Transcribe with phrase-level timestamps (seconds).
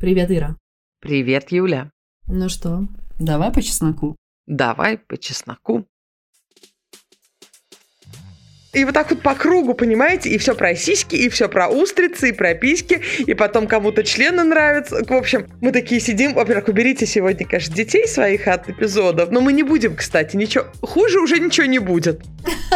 [0.00, 0.56] Привет, Ира.
[1.02, 1.90] Привет, Юля.
[2.26, 4.16] Ну что, давай по чесноку.
[4.46, 5.84] Давай по чесноку.
[8.72, 10.30] И вот так вот по кругу, понимаете?
[10.30, 14.42] И все про сиськи, и все про устрицы, и про письки, и потом кому-то члены
[14.42, 15.04] нравятся.
[15.04, 16.32] В общем, мы такие сидим.
[16.32, 19.30] Во-первых, уберите сегодня, конечно, детей своих от эпизодов.
[19.30, 20.64] Но мы не будем, кстати, ничего.
[20.80, 22.22] Хуже уже ничего не будет.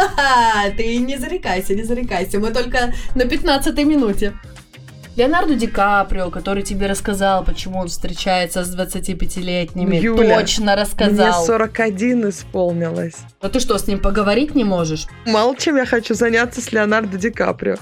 [0.77, 2.39] Ты не зарекайся, не зарекайся.
[2.39, 4.33] Мы только на 15 минуте.
[5.15, 11.37] Леонардо Ди Каприо, который тебе рассказал, почему он встречается с 25-летними, Юля, точно рассказал.
[11.37, 13.15] Мне 41 исполнилось.
[13.39, 15.07] А ты что, с ним поговорить не можешь?
[15.25, 17.77] Мало чем я хочу заняться с Леонардо Ди Каприо.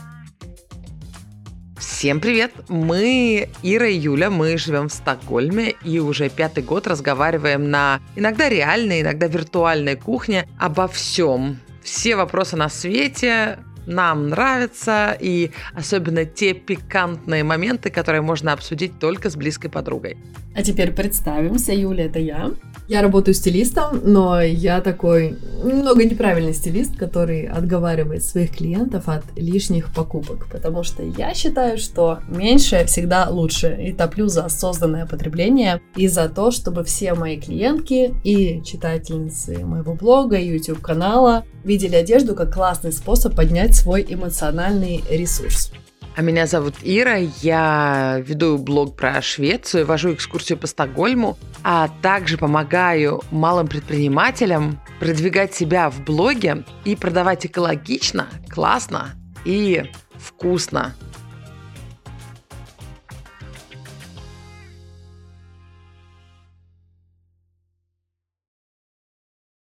[1.80, 2.52] Всем привет!
[2.70, 8.48] Мы, Ира и Юля, мы живем в Стокгольме и уже пятый год разговариваем на иногда
[8.48, 11.60] реальной, иногда виртуальной кухне обо всем.
[11.82, 19.30] Все вопросы на свете, нам нравятся, и особенно те пикантные моменты, которые можно обсудить только
[19.30, 20.18] с близкой подругой.
[20.56, 22.52] А теперь представимся, Юля, это я.
[22.88, 29.94] Я работаю стилистом, но я такой немного неправильный стилист, который отговаривает своих клиентов от лишних
[29.94, 36.08] покупок, потому что я считаю, что меньше всегда лучше, и топлю за осознанное потребление, и
[36.08, 42.92] за то, чтобы все мои клиентки и читательницы моего блога, YouTube-канала видели одежду как классный
[42.92, 45.72] способ поднять свой эмоциональный ресурс.
[46.16, 52.38] А меня зовут Ира, я веду блог про Швецию, вожу экскурсию по Стокгольму, а также
[52.38, 60.94] помогаю малым предпринимателям продвигать себя в блоге и продавать экологично, классно и вкусно.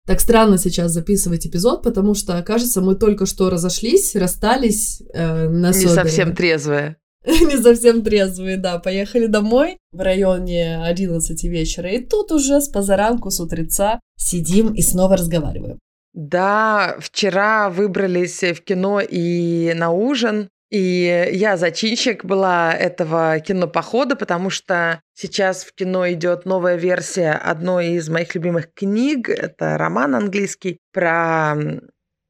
[0.07, 5.67] Так странно сейчас записывать эпизод, потому что, кажется, мы только что разошлись, расстались э, на
[5.67, 6.95] Не совсем трезвые.
[7.25, 8.79] Не совсем трезвые, да.
[8.79, 14.81] Поехали домой в районе 11 вечера, и тут уже с позаранку, с утреца сидим и
[14.81, 15.77] снова разговариваем.
[16.13, 20.47] Да, вчера выбрались в кино и на ужин.
[20.69, 27.91] И я зачинщик была этого кинопохода, потому что сейчас в кино идет новая версия одной
[27.91, 29.29] из моих любимых книг.
[29.29, 31.55] Это роман английский про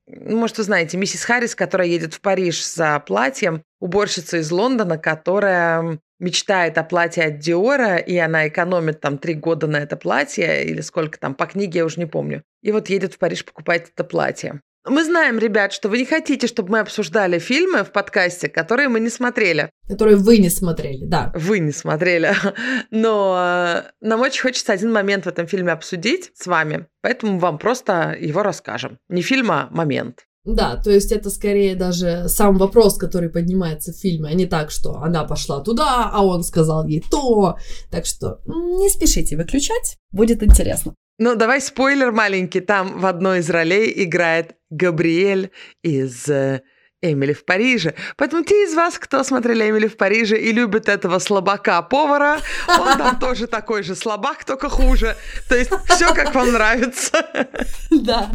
[0.07, 4.97] ну, может, вы знаете, миссис Харрис, которая едет в Париж за платьем, уборщица из Лондона,
[4.97, 10.63] которая мечтает о платье от Диора, и она экономит там три года на это платье,
[10.63, 12.43] или сколько там, по книге я уже не помню.
[12.63, 14.61] И вот едет в Париж покупать это платье.
[14.89, 18.99] Мы знаем, ребят, что вы не хотите, чтобы мы обсуждали фильмы в подкасте, которые мы
[18.99, 19.69] не смотрели.
[19.87, 21.31] Которые вы не смотрели, да.
[21.35, 22.33] Вы не смотрели.
[22.91, 27.57] Но э, нам очень хочется один момент в этом фильме обсудить с вами, поэтому вам
[27.57, 28.99] просто его расскажем.
[29.09, 30.25] Не фильм, а момент.
[30.47, 34.71] Да, то есть это скорее даже сам вопрос, который поднимается в фильме, а не так,
[34.71, 37.57] что она пошла туда, а он сказал ей то.
[37.91, 40.93] Так что не спешите выключать, будет интересно.
[41.19, 42.61] Ну, давай спойлер маленький.
[42.61, 45.51] Там в одной из ролей играет Габриэль
[45.83, 46.61] из э,
[47.01, 47.95] Эмили в Париже.
[48.15, 53.19] Поэтому те из вас, кто смотрели Эмили в Париже и любят этого слабака-повара, он там
[53.19, 55.17] тоже такой же слабак, только хуже.
[55.49, 57.25] То есть все как вам нравится.
[57.89, 58.29] Да.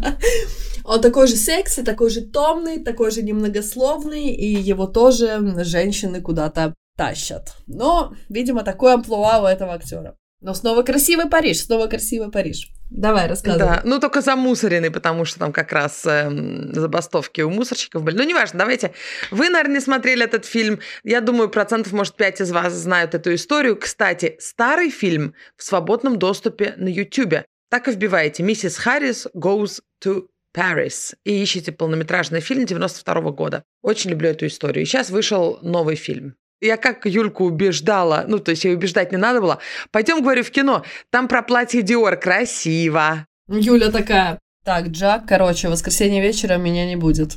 [0.85, 6.75] Он такой же секси, такой же томный, такой же немногословный, и его тоже женщины куда-то
[6.97, 7.55] тащат.
[7.67, 10.17] Но, видимо, такой амплуа у этого актера.
[10.43, 12.69] Но снова красивый Париж, снова красивый Париж.
[12.91, 13.61] Давай, рассказывай.
[13.61, 16.29] Да, ну только замусоренный, потому что там как раз э,
[16.73, 18.17] забастовки у мусорщиков были.
[18.17, 18.93] Ну, неважно, давайте.
[19.31, 20.81] Вы, наверное, не смотрели этот фильм.
[21.05, 23.77] Я думаю, процентов, может, 5 из вас знают эту историю.
[23.77, 27.45] Кстати, старый фильм в свободном доступе на YouTube.
[27.71, 30.27] Так и вбиваете «Миссис Харрис goes to
[30.57, 33.65] Paris» и ищите полнометражный фильм 92 года.
[33.83, 34.83] Очень люблю эту историю.
[34.83, 36.35] И сейчас вышел новый фильм.
[36.61, 39.59] Я как Юльку убеждала, ну, то есть ей убеждать не надо было.
[39.91, 40.85] Пойдем, говорю, в кино.
[41.11, 43.27] Там про платье Диор красиво.
[43.49, 47.37] Юля такая, так, Джак, короче, воскресенье вечером меня не будет.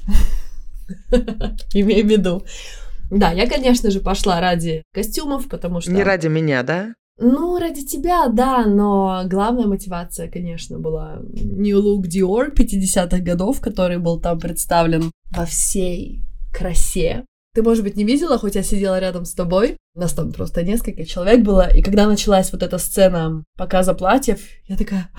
[1.73, 2.45] Имей в виду.
[3.09, 5.91] Да, я, конечно же, пошла ради костюмов, потому что...
[5.91, 6.93] Не ради меня, да?
[7.17, 13.99] Ну, ради тебя, да, но главная мотивация, конечно, была New Look Dior 50-х годов, который
[13.99, 17.25] был там представлен во всей красе.
[17.53, 19.77] Ты, может быть, не видела, хоть я сидела рядом с тобой.
[19.95, 21.73] Нас там просто несколько человек было.
[21.73, 25.09] И когда началась вот эта сцена показа платьев, я такая...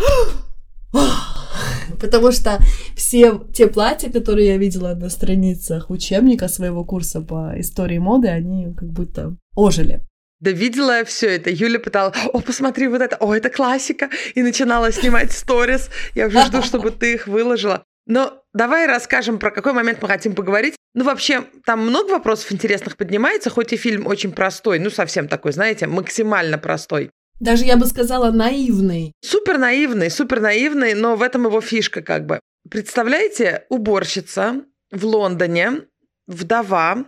[2.00, 2.58] Потому что
[2.94, 8.74] все те платья, которые я видела на страницах учебника своего курса по истории моды, они
[8.74, 10.02] как будто ожили.
[10.40, 11.50] Да видела я все это.
[11.50, 14.10] Юля пытала, о, посмотри вот это, о, это классика.
[14.34, 15.88] И начинала снимать сторис.
[16.14, 17.84] Я уже жду, чтобы ты их выложила.
[18.06, 20.76] Но давай расскажем, про какой момент мы хотим поговорить.
[20.94, 25.52] Ну, вообще, там много вопросов интересных поднимается, хоть и фильм очень простой, ну, совсем такой,
[25.52, 27.10] знаете, максимально простой.
[27.40, 29.12] Даже, я бы сказала, наивный.
[29.22, 32.40] Супер наивный, супер наивный, но в этом его фишка как бы.
[32.70, 35.82] Представляете, уборщица в Лондоне,
[36.26, 37.04] вдова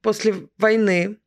[0.00, 1.18] после войны,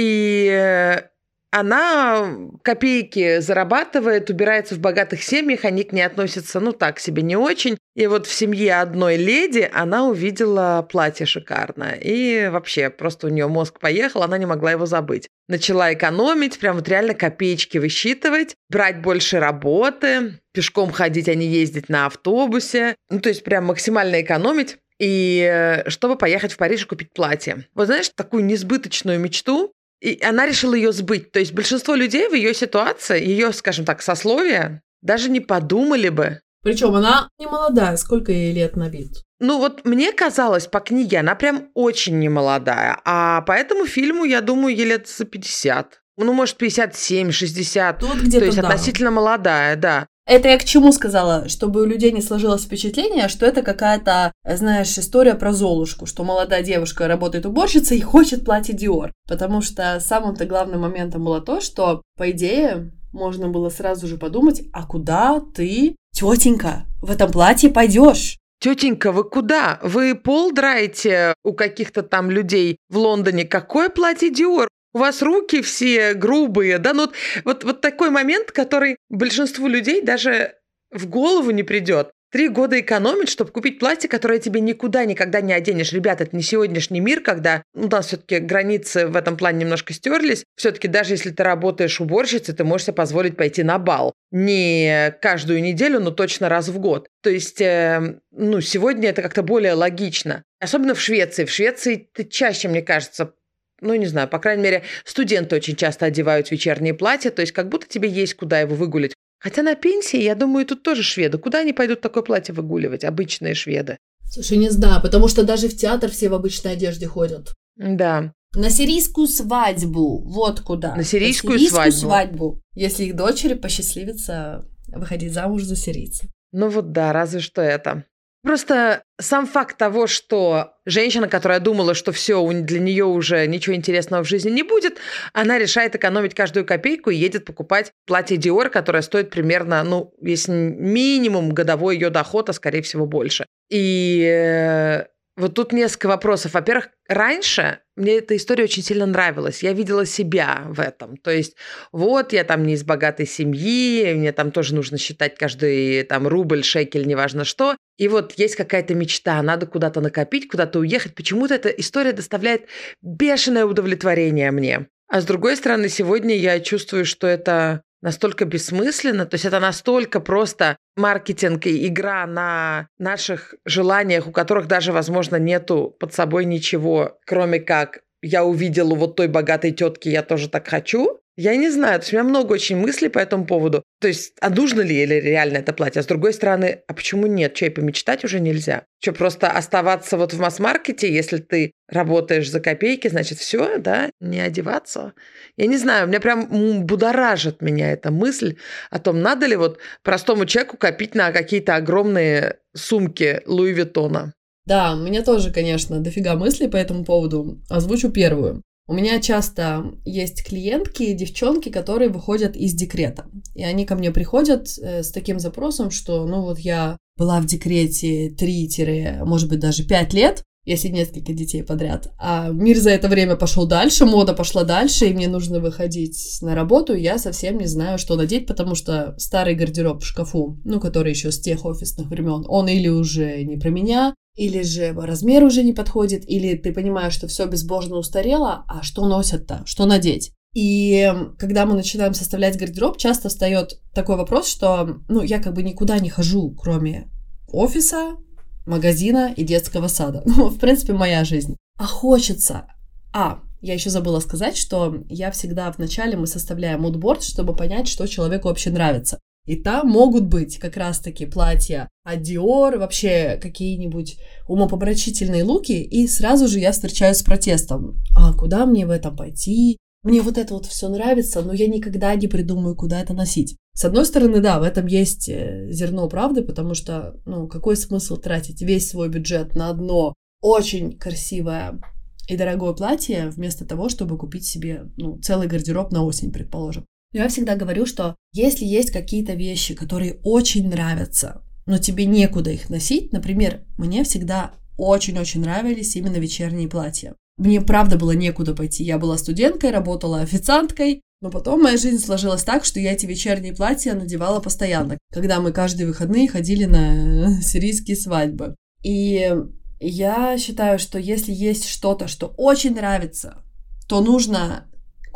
[0.00, 1.02] и
[1.50, 2.30] она
[2.62, 7.78] копейки зарабатывает, убирается в богатых семьях, они к ней относятся, ну, так себе не очень.
[7.96, 11.98] И вот в семье одной леди она увидела платье шикарное.
[12.00, 15.28] И вообще, просто у нее мозг поехал, она не могла его забыть.
[15.48, 21.88] Начала экономить, прям вот реально копеечки высчитывать, брать больше работы, пешком ходить, а не ездить
[21.88, 22.94] на автобусе.
[23.10, 27.66] Ну, то есть прям максимально экономить и э, чтобы поехать в Париж и купить платье.
[27.74, 31.32] Вот знаешь, такую несбыточную мечту, и она решила ее сбыть.
[31.32, 36.40] То есть большинство людей в ее ситуации, ее, скажем так, сословия, даже не подумали бы.
[36.62, 39.22] Причем она не молодая, сколько ей лет на вид?
[39.40, 43.00] Ну вот мне казалось по книге, она прям очень немолодая.
[43.04, 46.00] А по этому фильму, я думаю, ей лет за 50.
[46.16, 48.00] Ну, может, 57, 60.
[48.00, 48.66] Тут где-то, То есть да.
[48.66, 50.08] относительно молодая, да.
[50.28, 51.48] Это я к чему сказала?
[51.48, 56.62] Чтобы у людей не сложилось впечатление, что это какая-то, знаешь, история про Золушку, что молодая
[56.62, 59.10] девушка работает уборщицей и хочет платье Диор.
[59.26, 64.64] Потому что самым-то главным моментом было то, что, по идее, можно было сразу же подумать,
[64.74, 68.36] а куда ты, тетенька, в этом платье пойдешь?
[68.60, 69.78] Тетенька, вы куда?
[69.82, 73.46] Вы пол драете у каких-то там людей в Лондоне?
[73.46, 74.67] Какое платье Диор?
[74.94, 77.14] У вас руки все грубые, да, ну вот,
[77.44, 80.54] вот, вот такой момент, который большинству людей даже
[80.90, 82.10] в голову не придет.
[82.30, 85.94] Три года экономить, чтобы купить платье, которое тебе никуда никогда не оденешь.
[85.94, 90.44] Ребята, это не сегодняшний мир, когда у нас все-таки границы в этом плане немножко стерлись.
[90.54, 94.12] Все-таки даже если ты работаешь уборщицей, ты можешь себе позволить пойти на бал.
[94.30, 97.08] Не каждую неделю, но точно раз в год.
[97.22, 100.44] То есть, э, ну, сегодня это как-то более логично.
[100.60, 101.46] Особенно в Швеции.
[101.46, 103.32] В Швеции ты чаще, мне кажется,
[103.80, 107.68] ну, не знаю, по крайней мере, студенты очень часто одевают вечерние платья, то есть как
[107.68, 109.14] будто тебе есть куда его выгулить.
[109.40, 111.38] Хотя на пенсии, я думаю, тут тоже шведы.
[111.38, 113.04] Куда они пойдут такое платье выгуливать?
[113.04, 113.98] Обычные шведы.
[114.24, 117.54] Слушай, не знаю, потому что даже в театр все в обычной одежде ходят.
[117.76, 118.32] Да.
[118.54, 120.96] На сирийскую свадьбу, вот куда.
[120.96, 121.98] На сирийскую, На сирийскую свадьбу.
[121.98, 122.62] свадьбу.
[122.74, 126.26] Если их дочери посчастливится выходить замуж за сирийца.
[126.50, 128.04] Ну вот да, разве что это.
[128.42, 134.22] Просто сам факт того, что женщина, которая думала, что все, для нее уже ничего интересного
[134.22, 134.98] в жизни не будет,
[135.32, 140.52] она решает экономить каждую копейку и едет покупать платье Dior, которое стоит примерно, ну, если
[140.52, 143.46] минимум годовой ее доход, а скорее всего больше.
[143.70, 145.06] И э,
[145.38, 146.54] вот тут несколько вопросов.
[146.54, 149.62] Во-первых, раньше мне эта история очень сильно нравилась.
[149.62, 151.16] Я видела себя в этом.
[151.16, 151.56] То есть,
[151.92, 156.64] вот я там не из богатой семьи, мне там тоже нужно считать каждый там рубль,
[156.64, 157.76] шекель, неважно что.
[157.96, 161.14] И вот есть какая-то мечта, надо куда-то накопить, куда-то уехать.
[161.14, 162.66] Почему-то эта история доставляет
[163.00, 164.88] бешеное удовлетворение мне.
[165.08, 170.20] А с другой стороны, сегодня я чувствую, что это настолько бессмысленно, то есть это настолько
[170.20, 177.18] просто маркетинг и игра на наших желаниях, у которых даже, возможно, нету под собой ничего,
[177.26, 181.20] кроме как я увидела вот той богатой тетки, я тоже так хочу.
[181.40, 183.84] Я не знаю, то есть у меня много очень мыслей по этому поводу.
[184.00, 186.00] То есть, а нужно ли или реально это платье?
[186.00, 187.54] А с другой стороны, а почему нет?
[187.54, 188.86] Че, и помечтать уже нельзя?
[189.00, 194.40] Что, просто оставаться вот в масс-маркете, если ты работаешь за копейки, значит, все, да, не
[194.40, 195.12] одеваться?
[195.56, 198.56] Я не знаю, у меня прям будоражит меня эта мысль
[198.90, 204.32] о том, надо ли вот простому человеку копить на какие-то огромные сумки Луи Виттона.
[204.66, 207.62] Да, у меня тоже, конечно, дофига мыслей по этому поводу.
[207.70, 208.60] Озвучу первую.
[208.88, 213.26] У меня часто есть клиентки, девчонки, которые выходят из декрета.
[213.54, 217.46] И они ко мне приходят э, с таким запросом, что, ну вот я была в
[217.46, 222.12] декрете 3, может быть, даже 5 лет, если несколько детей подряд.
[222.18, 226.54] А мир за это время пошел дальше, мода пошла дальше, и мне нужно выходить на
[226.54, 231.10] работу, я совсем не знаю, что надеть, потому что старый гардероб в шкафу, ну, который
[231.10, 235.64] еще с тех офисных времен, он или уже не про меня, или же размер уже
[235.64, 240.32] не подходит, или ты понимаешь, что все безбожно устарело, а что носят-то, что надеть?
[240.54, 245.62] И когда мы начинаем составлять гардероб, часто встает такой вопрос, что, ну, я как бы
[245.62, 247.10] никуда не хожу, кроме
[247.48, 248.16] офиса,
[248.64, 250.22] магазина и детского сада.
[250.26, 251.56] Ну, в принципе, моя жизнь.
[251.76, 252.66] А хочется.
[253.12, 258.06] А, я еще забыла сказать, что я всегда вначале мы составляем мудборд, чтобы понять, что
[258.06, 259.18] человеку вообще нравится.
[259.48, 266.46] И там могут быть как раз-таки платья от Dior, вообще какие-нибудь умопомрачительные луки, и сразу
[266.46, 267.98] же я встречаюсь с протестом.
[268.14, 269.78] А куда мне в этом пойти?
[270.02, 273.56] мне вот это вот все нравится, но я никогда не придумаю, куда это носить.
[273.74, 278.16] С одной стороны, да, в этом есть э, зерно правды, потому что, ну, какой смысл
[278.16, 281.80] тратить весь свой бюджет на одно очень красивое
[282.28, 286.84] и дорогое платье, вместо того, чтобы купить себе, ну, целый гардероб на осень, предположим.
[287.12, 292.68] Я всегда говорю, что если есть какие-то вещи, которые очень нравятся, но тебе некуда их
[292.68, 297.14] носить, например, мне всегда очень-очень нравились именно вечерние платья.
[297.38, 298.84] Мне правда было некуда пойти.
[298.84, 303.54] Я была студенткой, работала официанткой, но потом моя жизнь сложилась так, что я эти вечерние
[303.54, 308.54] платья надевала постоянно, когда мы каждые выходные ходили на сирийские свадьбы.
[308.82, 309.34] И
[309.80, 313.42] я считаю, что если есть что-то, что очень нравится,
[313.88, 314.66] то нужно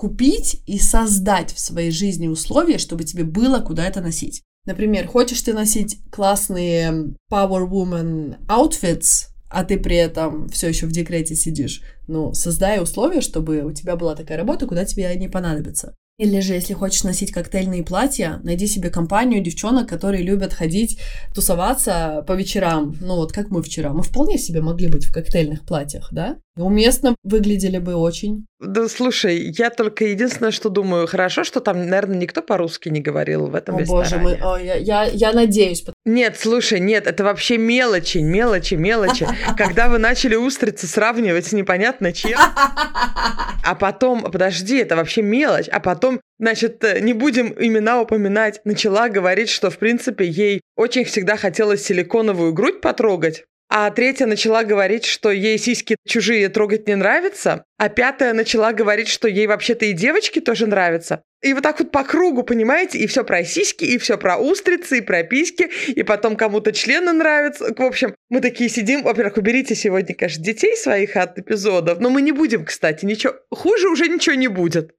[0.02, 4.42] купить и создать в своей жизни условия, чтобы тебе было куда это носить.
[4.66, 10.90] Например, хочешь ты носить классные Power Woman outfits, а ты при этом все еще в
[10.90, 15.94] декрете сидишь, ну, создай условия, чтобы у тебя была такая работа, куда тебе не понадобится.
[16.18, 21.00] Или же, если хочешь носить коктейльные платья, найди себе компанию девчонок, которые любят ходить,
[21.34, 22.94] тусоваться по вечерам.
[23.00, 23.92] Ну вот как мы вчера.
[23.92, 26.36] Мы вполне себе могли быть в коктейльных платьях, да?
[26.56, 28.46] Уместно выглядели бы очень.
[28.62, 33.46] Да, слушай, я только единственное, что думаю, хорошо, что там, наверное, никто по-русски не говорил
[33.46, 34.04] в этом О, ресторане.
[34.04, 35.84] боже мой, о, я, я, я надеюсь.
[36.04, 39.26] Нет, слушай, нет, это вообще мелочи, мелочи, мелочи.
[39.58, 42.38] Когда вы начали устрицы сравнивать с непонятно чем,
[43.64, 49.08] а потом, подожди, это вообще мелочь, а потом, значит, э, не будем имена упоминать, начала
[49.08, 55.06] говорить, что, в принципе, ей очень всегда хотелось силиконовую грудь потрогать, а третья начала говорить,
[55.06, 59.94] что ей сиськи чужие трогать не нравится, а пятая начала говорить, что ей вообще-то и
[59.94, 61.22] девочки тоже нравятся.
[61.40, 64.98] И вот так вот по кругу, понимаете, и все про сиськи, и все про устрицы,
[64.98, 67.74] и про письки, и потом кому-то члены нравятся.
[67.74, 72.20] В общем, мы такие сидим, во-первых, уберите сегодня, конечно, детей своих от эпизодов, но мы
[72.20, 74.92] не будем, кстати, ничего, хуже уже ничего не будет.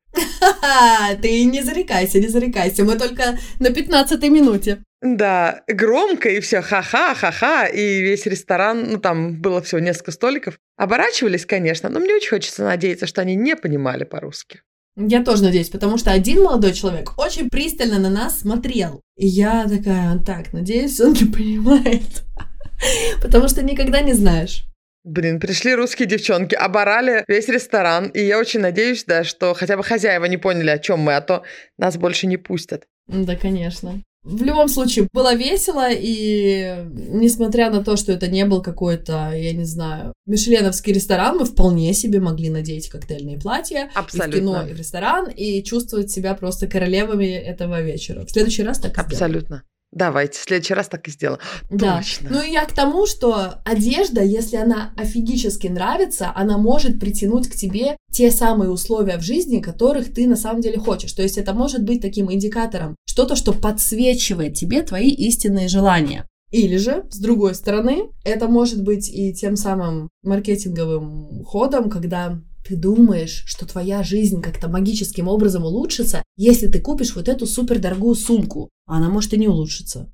[1.21, 4.79] Ты не зарекайся, не зарекайся, мы только на 15 минуте.
[5.01, 10.57] Да, громко и все ха-ха, ха-ха, и весь ресторан, ну там было всего несколько столиков,
[10.77, 14.61] оборачивались, конечно, но мне очень хочется надеяться, что они не понимали по-русски.
[14.95, 19.01] Я тоже надеюсь, потому что один молодой человек очень пристально на нас смотрел.
[19.17, 22.23] И я такая, так, надеюсь, он не понимает.
[23.21, 24.65] Потому что никогда не знаешь.
[25.03, 29.83] Блин, пришли русские девчонки, оборали весь ресторан, и я очень надеюсь, да, что хотя бы
[29.83, 31.43] хозяева не поняли, о чем мы, а то
[31.77, 32.85] нас больше не пустят.
[33.07, 34.01] Да, конечно.
[34.23, 39.51] В любом случае, было весело, и несмотря на то, что это не был какой-то, я
[39.51, 44.37] не знаю, мишленовский ресторан, мы вполне себе могли надеть коктейльные платья Абсолютно.
[44.37, 48.25] и в кино, и в ресторан, и чувствовать себя просто королевами этого вечера.
[48.25, 49.45] В следующий раз так Абсолютно.
[49.47, 49.63] Сделаем.
[49.93, 51.39] Давайте, в следующий раз так и сделаем.
[51.69, 51.97] Да.
[51.97, 52.29] Точно.
[52.31, 57.55] Ну и я к тому, что одежда, если она офигически нравится, она может притянуть к
[57.55, 61.13] тебе те самые условия в жизни, которых ты на самом деле хочешь.
[61.13, 66.27] То есть это может быть таким индикатором, что-то, что подсвечивает тебе твои истинные желания.
[66.51, 72.75] Или же, с другой стороны, это может быть и тем самым маркетинговым ходом, когда ты
[72.75, 78.69] думаешь, что твоя жизнь как-то магическим образом улучшится, если ты купишь вот эту супердорогую сумку,
[78.85, 80.11] а она может и не улучшиться.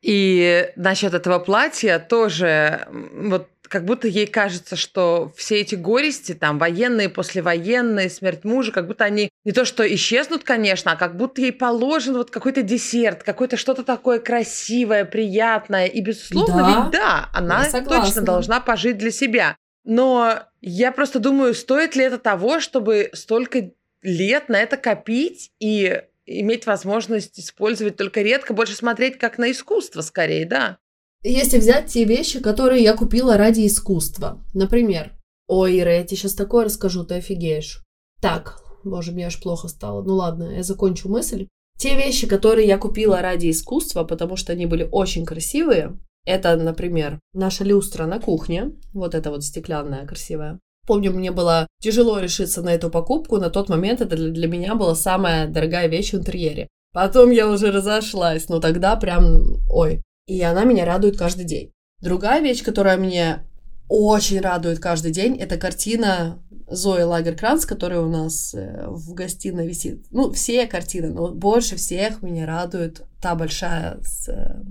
[0.00, 6.58] И насчет этого платья тоже, вот как будто ей кажется, что все эти горести, там,
[6.58, 11.40] военные, послевоенные, смерть мужа, как будто они не то что исчезнут, конечно, а как будто
[11.40, 15.86] ей положен вот какой-то десерт, какое-то что-то такое красивое, приятное.
[15.86, 19.56] И, безусловно, Да, ведь да, она точно должна пожить для себя.
[19.84, 26.02] Но я просто думаю, стоит ли это того, чтобы столько лет на это копить и
[26.26, 30.78] иметь возможность использовать только редко, больше смотреть как на искусство скорее, да.
[31.22, 34.44] Если взять те вещи, которые я купила ради искусства.
[34.54, 35.12] Например,
[35.48, 37.82] ой, Ира, я тебе сейчас такое расскажу, ты офигеешь.
[38.20, 40.02] Так, боже, мне аж плохо стало.
[40.02, 41.48] Ну ладно, я закончу мысль.
[41.78, 47.18] Те вещи, которые я купила ради искусства, потому что они были очень красивые, это, например,
[47.32, 50.58] наша люстра на кухне, вот эта вот стеклянная, красивая.
[50.86, 54.94] Помню, мне было тяжело решиться на эту покупку, на тот момент это для, меня была
[54.94, 56.68] самая дорогая вещь в интерьере.
[56.92, 61.72] Потом я уже разошлась, но тогда прям, ой, и она меня радует каждый день.
[62.00, 63.46] Другая вещь, которая мне
[63.88, 70.06] очень радует каждый день, это картина Зои Лагеркранц, которая у нас э, в гостиной висит.
[70.10, 74.62] Ну, все картины, но больше всех меня радует та большая с, э,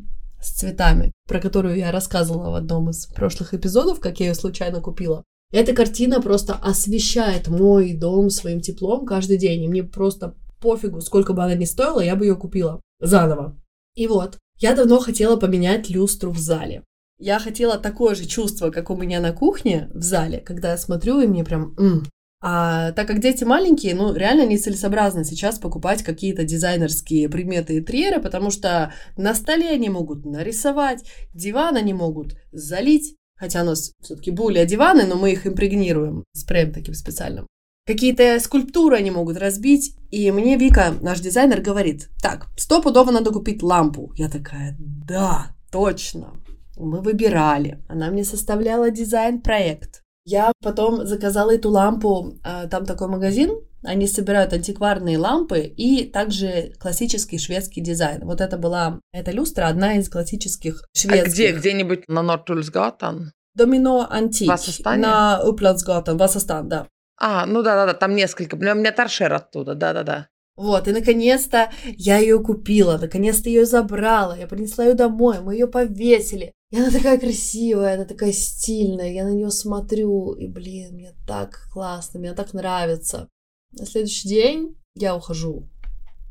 [0.41, 4.81] с цветами, про которую я рассказывала в одном из прошлых эпизодов, как я ее случайно
[4.81, 5.23] купила.
[5.51, 11.33] Эта картина просто освещает мой дом своим теплом каждый день, и мне просто пофигу, сколько
[11.33, 13.55] бы она ни стоила, я бы ее купила заново.
[13.95, 16.83] И вот, я давно хотела поменять люстру в зале.
[17.19, 21.19] Я хотела такое же чувство, как у меня на кухне в зале, когда я смотрю,
[21.19, 22.05] и мне прям, м,
[22.39, 28.51] А так как дети маленькие, ну, реально нецелесообразно сейчас покупать какие-то дизайнерские предметы интерьера, потому
[28.51, 31.03] что на столе они могут нарисовать,
[31.33, 36.73] диван они могут залить, хотя у нас все-таки более диваны, но мы их импрегнируем спреем
[36.73, 37.47] таким специальным.
[37.87, 43.63] Какие-то скульптуры они могут разбить, и мне Вика, наш дизайнер, говорит, так, стопудово надо купить
[43.63, 44.11] лампу.
[44.15, 46.33] Я такая, да, точно.
[46.75, 47.81] Мы выбирали.
[47.87, 50.03] Она мне составляла дизайн-проект.
[50.29, 56.73] Я потом заказала эту лампу, а, там такой магазин, они собирают антикварные лампы и также
[56.81, 58.25] классический шведский дизайн.
[58.25, 61.23] Вот это была, эта люстра одна из классических шведских.
[61.23, 61.51] А где?
[61.53, 63.31] Где-нибудь на Нортульсгатан?
[63.55, 64.51] Домино Антик.
[64.83, 66.87] На Upplandsgatan, Вассастан, да.
[67.17, 68.55] А, ну да-да-да, там несколько.
[68.55, 70.27] У меня торшер оттуда, да-да-да.
[70.57, 75.67] Вот, и наконец-то я ее купила, наконец-то ее забрала, я принесла ее домой, мы ее
[75.67, 76.51] повесили.
[76.71, 81.69] И она такая красивая, она такая стильная, я на нее смотрю, и, блин, мне так
[81.71, 83.29] классно, мне так нравится.
[83.71, 85.69] На следующий день я ухожу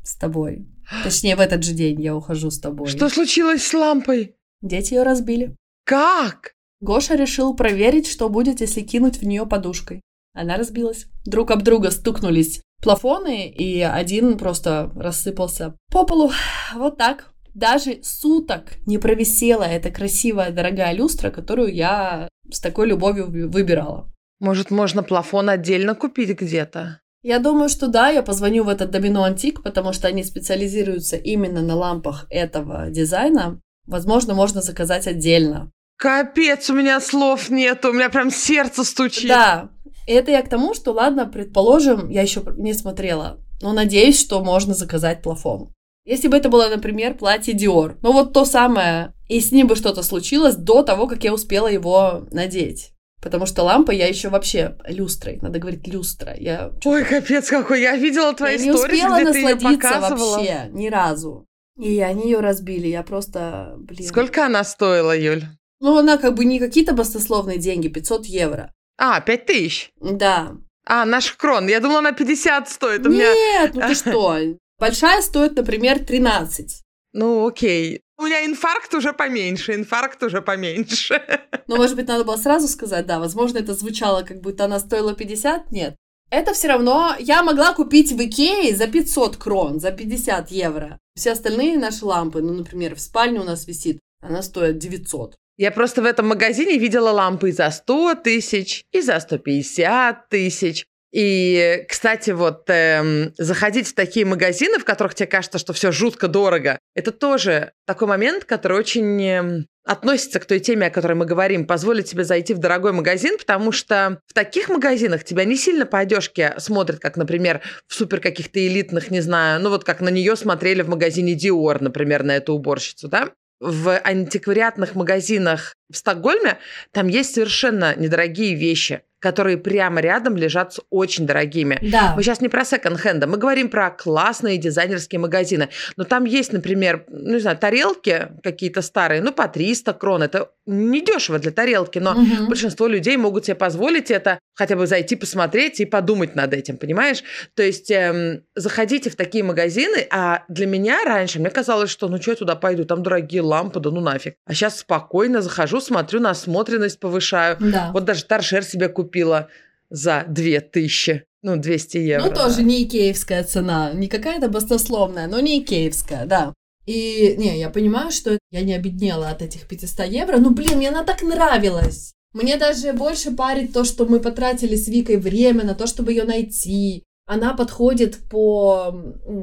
[0.03, 0.67] с тобой.
[1.03, 2.87] Точнее, в этот же день я ухожу с тобой.
[2.87, 4.35] Что случилось с лампой?
[4.61, 5.55] Дети ее разбили.
[5.85, 6.53] Как?
[6.81, 10.01] Гоша решил проверить, что будет, если кинуть в нее подушкой.
[10.33, 11.07] Она разбилась.
[11.25, 16.31] Друг об друга стукнулись плафоны, и один просто рассыпался по полу.
[16.75, 17.33] Вот так.
[17.57, 24.13] Даже суток не провисела эта красивая, дорогая люстра, которую я с такой любовью выбирала.
[24.39, 27.01] Может, можно плафон отдельно купить где-то?
[27.23, 31.63] Я думаю, что да, я позвоню в этот Домино Антик, потому что они специализируются именно
[31.63, 33.59] на лампах этого дизайна.
[33.87, 35.71] Возможно, можно заказать отдельно.
[35.97, 39.29] Капец, у меня слов нет, у меня прям сердце стучит.
[39.29, 39.71] Да,
[40.05, 44.75] это я к тому, что, ладно, предположим, я еще не смотрела, но надеюсь, что можно
[44.75, 45.73] заказать плафон.
[46.07, 49.75] Если бы это было, например, платье Dior, ну вот то самое, и с ним бы
[49.75, 52.93] что-то случилось до того, как я успела его надеть.
[53.21, 55.39] Потому что лампа я еще вообще люстрой.
[55.41, 56.33] Надо говорить люстра.
[56.37, 57.81] Я Ой, капец какой.
[57.81, 60.37] Я видела твои я истории, не успела где ты ее насладиться показывала.
[60.37, 61.45] вообще ни разу.
[61.77, 62.87] И они ее разбили.
[62.87, 64.07] Я просто, блин.
[64.07, 65.43] Сколько она стоила, Юль?
[65.81, 68.71] Ну, она как бы не какие-то баснословные деньги, 500 евро.
[68.97, 69.91] А, пять тысяч.
[69.99, 70.53] Да.
[70.85, 71.67] А, наших крон.
[71.67, 73.05] Я думала, она 50 стоит.
[73.05, 73.33] У меня...
[73.33, 74.37] Нет, ну ты что?
[74.79, 76.83] Большая стоит, например, 13.
[77.13, 78.01] Ну, окей.
[78.19, 81.21] У меня инфаркт уже поменьше, инфаркт уже поменьше.
[81.67, 85.13] Но, может быть, надо было сразу сказать, да, возможно, это звучало, как будто она стоила
[85.13, 85.95] 50, нет.
[86.29, 90.97] Это все равно я могла купить в Икее за 500 крон, за 50 евро.
[91.15, 95.35] Все остальные наши лампы, ну, например, в спальне у нас висит, она стоит 900.
[95.57, 100.85] Я просто в этом магазине видела лампы и за 100 тысяч, и за 150 тысяч.
[101.13, 106.27] И, кстати, вот эм, заходить в такие магазины, в которых тебе кажется, что все жутко
[106.27, 111.25] дорого, это тоже такой момент, который очень эм, относится к той теме, о которой мы
[111.25, 115.85] говорим, позволить тебе зайти в дорогой магазин, потому что в таких магазинах тебя не сильно
[115.85, 120.09] по одежке смотрят, как, например, в супер каких-то элитных, не знаю, ну вот как на
[120.09, 123.29] нее смотрели в магазине Dior, например, на эту уборщицу, да?
[123.59, 126.59] в антиквариатных магазинах в Стокгольме
[126.91, 131.77] там есть совершенно недорогие вещи, которые прямо рядом лежат с очень дорогими.
[131.81, 132.13] Да.
[132.15, 135.69] Мы сейчас не про секонд-хенда, мы говорим про классные дизайнерские магазины.
[135.95, 140.23] Но там есть, например, ну, не знаю, тарелки какие-то старые, ну, по 300 крон.
[140.23, 142.47] Это недешево для тарелки, но Мгм.
[142.47, 147.23] большинство людей могут себе позволить это, хотя бы зайти посмотреть и подумать над этим, понимаешь?
[147.55, 152.21] То есть эм, заходите в такие магазины, а для меня раньше, мне казалось, что ну
[152.21, 154.35] что я туда пойду, там дорогие лампы, да ну нафиг.
[154.45, 157.57] А сейчас спокойно захожу, смотрю, насмотренность повышаю.
[157.59, 157.91] Да.
[157.93, 159.47] Вот даже торшер себе купила
[159.89, 162.27] за 2000, ну 200 евро.
[162.27, 166.53] Ну, тоже не икеевская цена, не какая-то баснословная, но не икеевская, да.
[166.85, 170.89] И, не, я понимаю, что я не обеднела от этих 500 евро, но, блин, мне
[170.89, 172.13] она так нравилась.
[172.33, 176.23] Мне даже больше парит то, что мы потратили с Викой время на то, чтобы ее
[176.23, 177.03] найти.
[177.25, 178.95] Она подходит по...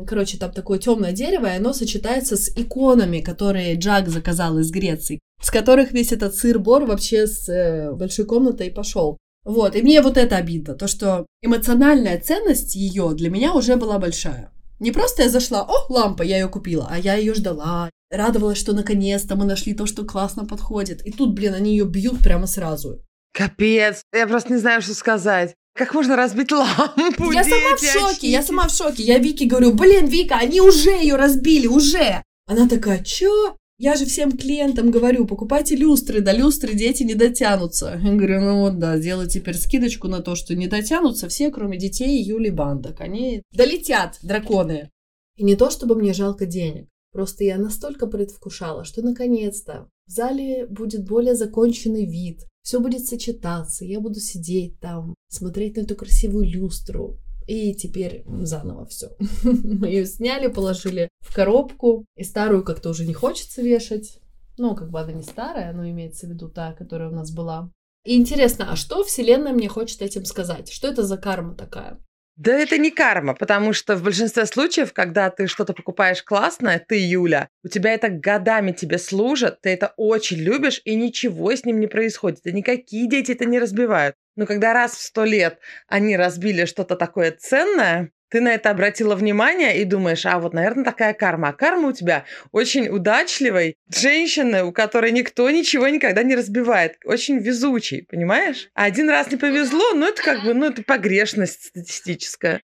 [0.07, 5.21] Короче, там такое темное дерево, и оно сочетается с иконами, которые Джак заказал из Греции,
[5.43, 9.19] с которых весь этот сыр-бор вообще с э, большой комнатой пошел.
[9.45, 13.99] Вот, и мне вот это обидно, то, что эмоциональная ценность ее для меня уже была
[13.99, 14.51] большая.
[14.81, 18.73] Не просто я зашла, о, лампа, я ее купила, а я ее ждала, радовалась, что
[18.73, 21.07] наконец-то мы нашли то, что классно подходит.
[21.07, 23.01] И тут, блин, они ее бьют прямо сразу.
[23.33, 25.55] Капец, я просто не знаю, что сказать.
[25.75, 27.33] Как можно разбить лампу?
[27.33, 28.47] я сама в дети, шоке, я очнитесь.
[28.47, 29.03] сама в шоке.
[29.03, 32.23] Я Вике говорю, блин, Вика, они уже ее разбили, уже.
[32.47, 33.57] Она такая, чё?
[33.77, 38.01] Я же всем клиентам говорю, покупайте люстры, до люстры дети не дотянутся.
[38.03, 41.77] Я говорю, ну вот да, сделай теперь скидочку на то, что не дотянутся все, кроме
[41.77, 43.01] детей Юли Бандок.
[43.01, 44.91] Они долетят, драконы.
[45.37, 46.89] И не то, чтобы мне жалко денег.
[47.11, 52.41] Просто я настолько предвкушала, что наконец-то в зале будет более законченный вид.
[52.63, 58.87] все будет сочетаться, я буду сидеть там, смотреть на эту красивую люстру, и теперь заново
[58.87, 59.11] все.
[59.45, 62.05] Мы ее сняли, положили в коробку.
[62.17, 64.21] И старую как-то уже не хочется вешать.
[64.57, 67.71] Ну, как бы она не старая, но имеется в виду та, которая у нас была.
[68.05, 70.71] И интересно, а что Вселенная мне хочет этим сказать?
[70.71, 71.99] Что это за карма такая?
[72.37, 76.97] Да это не карма, потому что в большинстве случаев, когда ты что-то покупаешь классное, ты,
[76.99, 81.79] Юля, у тебя это годами тебе служат, ты это очень любишь, и ничего с ним
[81.79, 84.17] не происходит, и никакие дети это не разбивают.
[84.37, 89.15] Но когда раз в сто лет они разбили что-то такое ценное, ты на это обратила
[89.15, 91.51] внимание и думаешь, а вот, наверное, такая карма.
[91.51, 96.97] А карма у тебя очень удачливой женщины, у которой никто ничего никогда не разбивает.
[97.05, 98.71] Очень везучий, понимаешь?
[98.75, 102.61] А один раз не повезло, ну это как бы, ну это погрешность статистическая.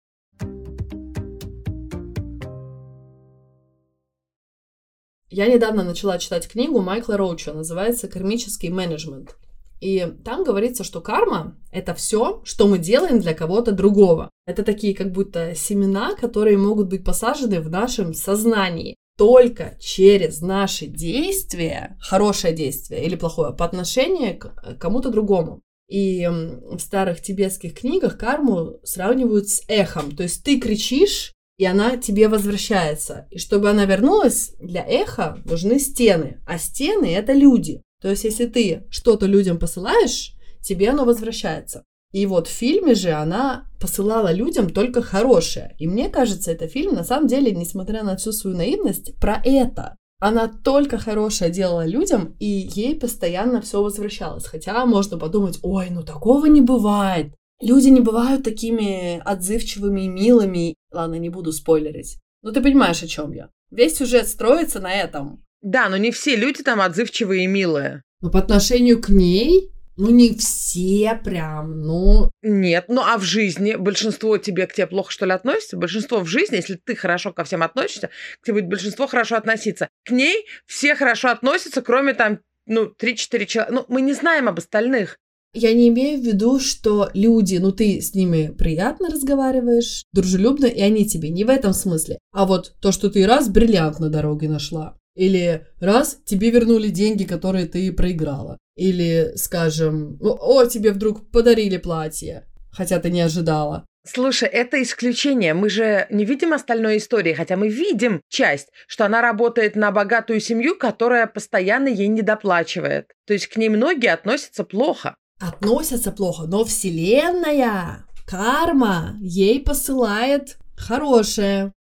[5.29, 9.35] Я недавно начала читать книгу Майкла Роуча, называется «Кармический менеджмент».
[9.79, 14.29] И там говорится, что карма— это все, что мы делаем для кого-то другого.
[14.45, 18.95] Это такие как будто семена, которые могут быть посажены в нашем сознании.
[19.17, 25.61] Только через наши действия, хорошее действие или плохое, по отношению к кому-то другому.
[25.89, 30.15] И в старых тибетских книгах карму сравнивают с эхом.
[30.15, 33.27] То есть ты кричишь, и она тебе возвращается.
[33.31, 36.41] И чтобы она вернулась, для эха нужны стены.
[36.47, 37.81] А стены— это люди.
[38.01, 41.83] То есть, если ты что-то людям посылаешь, тебе оно возвращается.
[42.11, 45.75] И вот в фильме же она посылала людям только хорошее.
[45.77, 49.95] И мне кажется, это фильм, на самом деле, несмотря на всю свою наивность, про это.
[50.19, 54.45] Она только хорошее делала людям, и ей постоянно все возвращалось.
[54.45, 57.33] Хотя можно подумать, ой, ну такого не бывает.
[57.61, 60.75] Люди не бывают такими отзывчивыми и милыми.
[60.91, 62.19] Ладно, не буду спойлерить.
[62.41, 63.49] Но ты понимаешь, о чем я.
[63.69, 65.43] Весь сюжет строится на этом.
[65.61, 68.03] Да, но не все люди там отзывчивые и милые.
[68.21, 72.31] Но по отношению к ней, ну не все прям, ну...
[72.41, 75.77] Нет, ну а в жизни большинство тебе к тебе плохо, что ли, относится?
[75.77, 78.09] Большинство в жизни, если ты хорошо ко всем относишься,
[78.41, 79.89] к тебе будет большинство хорошо относиться.
[80.05, 83.73] К ней все хорошо относятся, кроме там, ну, 3-4 человека.
[83.73, 85.17] Ну, мы не знаем об остальных.
[85.53, 90.79] Я не имею в виду, что люди, ну ты с ними приятно разговариваешь, дружелюбно, и
[90.79, 92.19] они тебе не в этом смысле.
[92.31, 97.23] А вот то, что ты раз бриллиант на дороге нашла, или раз тебе вернули деньги,
[97.23, 98.57] которые ты проиграла.
[98.75, 103.85] Или, скажем, о, тебе вдруг подарили платье, хотя ты не ожидала.
[104.07, 105.53] Слушай, это исключение.
[105.53, 110.39] Мы же не видим остальной истории, хотя мы видим часть, что она работает на богатую
[110.39, 113.11] семью, которая постоянно ей недоплачивает.
[113.27, 115.15] То есть к ней многие относятся плохо.
[115.39, 121.73] Относятся плохо, но Вселенная, карма ей посылает хорошее.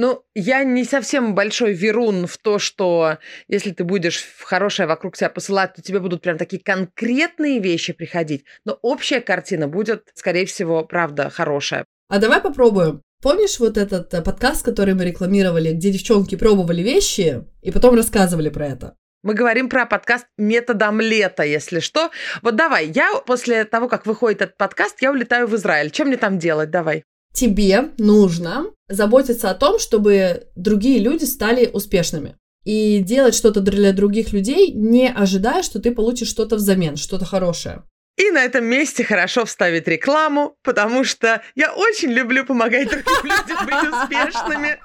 [0.00, 5.16] Ну, я не совсем большой верун в то, что если ты будешь в хорошее вокруг
[5.16, 8.44] себя посылать, то тебе будут прям такие конкретные вещи приходить.
[8.64, 11.84] Но общая картина будет, скорее всего, правда, хорошая.
[12.08, 13.02] А давай попробуем.
[13.20, 18.50] Помнишь вот этот э, подкаст, который мы рекламировали, где девчонки пробовали вещи и потом рассказывали
[18.50, 18.94] про это?
[19.24, 22.12] Мы говорим про подкаст методом лета, если что.
[22.42, 25.92] Вот давай, я после того, как выходит этот подкаст, я улетаю в Израиль.
[25.92, 26.70] Что мне там делать?
[26.70, 27.02] Давай
[27.32, 32.36] тебе нужно заботиться о том, чтобы другие люди стали успешными.
[32.64, 37.82] И делать что-то для других людей, не ожидая, что ты получишь что-то взамен, что-то хорошее.
[38.18, 43.64] И на этом месте хорошо вставить рекламу, потому что я очень люблю помогать другим людям
[43.64, 44.80] быть успешными.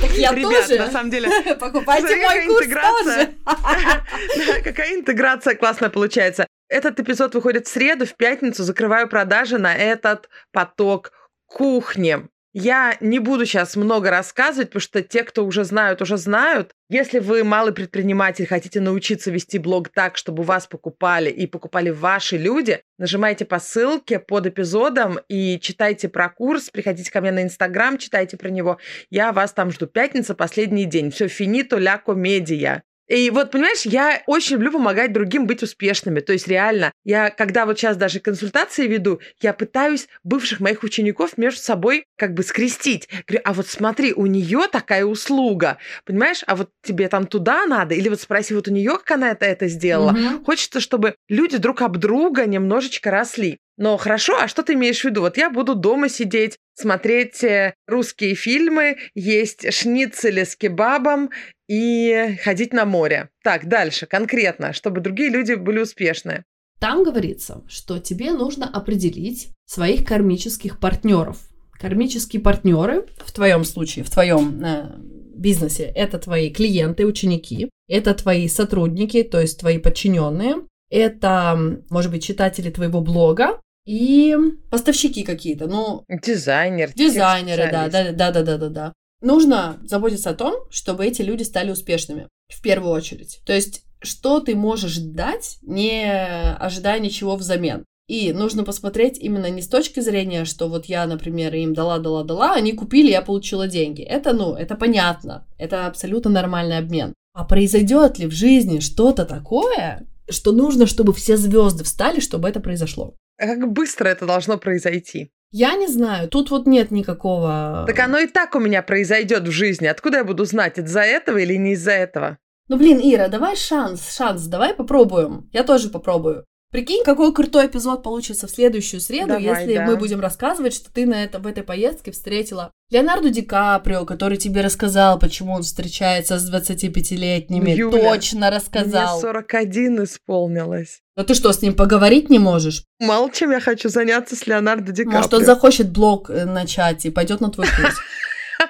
[0.00, 0.78] Так я Ребят, тоже.
[0.78, 1.30] на самом деле...
[1.60, 3.34] Покупайте мой курс тоже.
[4.64, 6.46] Какая интеграция классная получается.
[6.68, 8.62] Этот эпизод выходит в среду, в пятницу.
[8.62, 11.12] Закрываю продажи на этот поток
[11.48, 12.28] кухне.
[12.54, 16.72] Я не буду сейчас много рассказывать, потому что те, кто уже знают, уже знают.
[16.88, 22.38] Если вы малый предприниматель, хотите научиться вести блог так, чтобы вас покупали и покупали ваши
[22.38, 27.98] люди, нажимайте по ссылке под эпизодом и читайте про курс, приходите ко мне на Инстаграм,
[27.98, 28.78] читайте про него.
[29.10, 29.86] Я вас там жду.
[29.86, 31.10] Пятница, последний день.
[31.10, 32.82] Все, финито ля комедия.
[33.08, 36.20] И вот, понимаешь, я очень люблю помогать другим быть успешными.
[36.20, 41.38] То есть реально, я, когда вот сейчас даже консультации веду, я пытаюсь бывших моих учеников
[41.38, 43.08] между собой как бы скрестить.
[43.26, 47.94] Говорю, а вот смотри, у нее такая услуга, понимаешь, а вот тебе там туда надо,
[47.94, 50.12] или вот спроси вот у нее, как она это, это сделала.
[50.12, 50.44] Угу.
[50.44, 53.58] Хочется, чтобы люди друг об друга немножечко росли.
[53.78, 55.20] Но хорошо, а что ты имеешь в виду?
[55.20, 61.30] Вот я буду дома сидеть, смотреть э, русские фильмы, есть шницели с кебабом
[61.68, 63.30] и ходить на море.
[63.44, 66.42] Так, дальше, конкретно, чтобы другие люди были успешны.
[66.80, 71.38] Там говорится, что тебе нужно определить своих кармических партнеров.
[71.80, 74.90] Кармические партнеры, в твоем случае, в твоем э,
[75.36, 81.56] бизнесе, это твои клиенты, ученики, это твои сотрудники, то есть твои подчиненные, это,
[81.90, 84.36] может быть, читатели твоего блога и
[84.68, 86.04] поставщики какие-то, ну...
[86.10, 86.92] Дизайнер.
[86.94, 88.92] Дизайнеры, да, да, да, да, да, да, да.
[89.22, 93.40] Нужно заботиться о том, чтобы эти люди стали успешными, в первую очередь.
[93.46, 97.86] То есть, что ты можешь дать, не ожидая ничего взамен.
[98.08, 102.24] И нужно посмотреть именно не с точки зрения, что вот я, например, им дала, дала,
[102.24, 104.02] дала, они купили, я получила деньги.
[104.02, 105.46] Это, ну, это понятно.
[105.56, 107.14] Это абсолютно нормальный обмен.
[107.32, 112.60] А произойдет ли в жизни что-то такое, что нужно, чтобы все звезды встали, чтобы это
[112.60, 113.14] произошло?
[113.38, 115.30] А как быстро это должно произойти?
[115.50, 117.84] Я не знаю, тут вот нет никакого...
[117.86, 119.86] Так оно и так у меня произойдет в жизни.
[119.86, 122.38] Откуда я буду знать, из-за этого или не из-за этого?
[122.68, 125.48] Ну блин, Ира, давай шанс, шанс, давай попробуем.
[125.52, 126.44] Я тоже попробую.
[126.70, 129.86] Прикинь, какой крутой эпизод получится в следующую среду, Давай, если да.
[129.86, 134.36] мы будем рассказывать, что ты на это, в этой поездке встретила Леонардо Ди Каприо, который
[134.36, 137.70] тебе рассказал, почему он встречается с 25-летними.
[137.70, 139.14] Юля, Точно рассказал.
[139.14, 141.00] Мне 41 исполнилось.
[141.16, 142.84] Но ты что, с ним поговорить не можешь?
[143.00, 145.38] Мало чем я хочу заняться с Леонардо Ди Может, Каприо.
[145.38, 147.96] он захочет блог э, начать и пойдет на твой курс.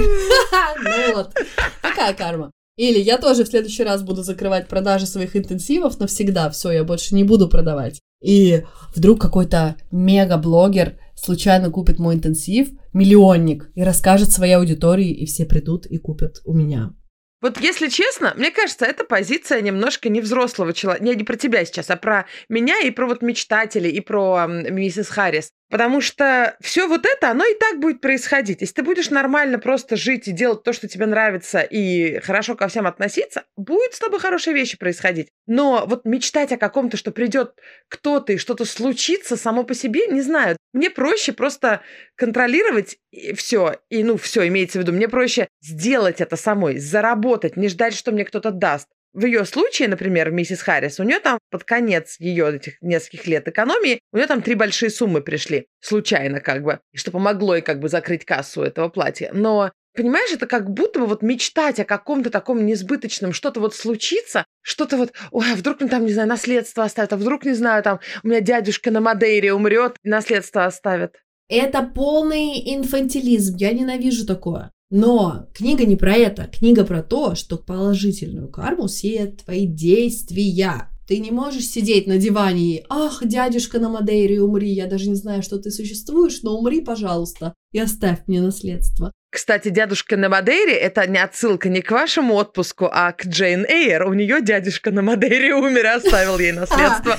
[0.82, 1.34] Ну вот,
[1.82, 2.50] такая карма.
[2.80, 6.48] Или я тоже в следующий раз буду закрывать продажи своих интенсивов навсегда.
[6.48, 8.00] Все, я больше не буду продавать.
[8.22, 8.62] И
[8.96, 15.84] вдруг какой-то мега-блогер случайно купит мой интенсив, миллионник, и расскажет своей аудитории, и все придут
[15.84, 16.94] и купят у меня.
[17.40, 21.04] Вот если честно, мне кажется, эта позиция немножко не взрослого человека.
[21.04, 25.08] Не, не про тебя сейчас, а про меня и про вот мечтателей, и про миссис
[25.08, 25.50] Харрис.
[25.70, 28.60] Потому что все вот это, оно и так будет происходить.
[28.60, 32.68] Если ты будешь нормально просто жить и делать то, что тебе нравится, и хорошо ко
[32.68, 35.28] всем относиться, будет с тобой хорошие вещи происходить.
[35.46, 37.54] Но вот мечтать о каком-то, что придет
[37.88, 40.56] кто-то и что-то случится само по себе, не знаю.
[40.72, 41.82] Мне проще просто
[42.16, 42.98] контролировать
[43.34, 43.76] все.
[43.88, 44.92] И, ну, все имеется в виду.
[44.92, 48.88] Мне проще сделать это самой, заработать, не ждать, что мне кто-то даст.
[49.12, 53.48] В ее случае, например, миссис Харрис, у нее там под конец ее этих нескольких лет
[53.48, 57.80] экономии, у нее там три большие суммы пришли, случайно как бы, что помогло ей как
[57.80, 59.30] бы закрыть кассу этого платья.
[59.32, 64.44] Но Понимаешь, это как будто бы вот мечтать о каком-то таком несбыточном, что-то вот случится,
[64.62, 67.82] что-то вот, ой, а вдруг мне там, не знаю, наследство оставят, а вдруг, не знаю,
[67.82, 71.16] там, у меня дядюшка на Мадейре умрет, наследство оставят.
[71.48, 74.70] Это полный инфантилизм, я ненавижу такое.
[74.90, 80.89] Но книга не про это, книга про то, что положительную карму сеют твои действия.
[81.10, 85.16] Ты не можешь сидеть на диване и «Ах, дядюшка на Мадейре, умри, я даже не
[85.16, 89.10] знаю, что ты существуешь, но умри, пожалуйста, и оставь мне наследство».
[89.28, 94.06] Кстати, дядюшка на Мадейре– это не отсылка не к вашему отпуску, а к Джейн Эйр.
[94.06, 97.18] У нее дядюшка на Мадейре умер и оставил ей наследство.